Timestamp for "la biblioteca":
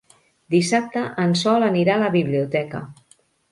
2.07-2.85